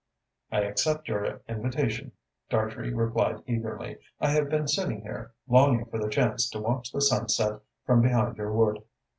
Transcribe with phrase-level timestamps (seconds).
[0.51, 2.11] "I accept your invitation,"
[2.49, 3.99] Dartrey replied eagerly.
[4.19, 8.37] "I have been sitting here, longing for the chance to watch the sunset from behind
[8.37, 8.81] your wood."